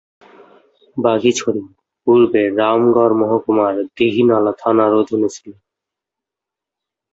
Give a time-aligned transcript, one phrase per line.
[0.97, 1.61] বাঘাইছড়ি
[2.07, 5.51] পূর্বে রামগড় মহকুমার দীঘিনালা থানার অধীনে ছিল।